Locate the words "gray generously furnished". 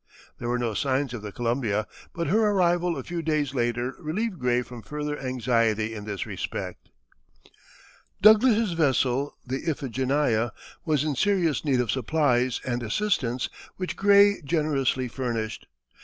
13.95-15.67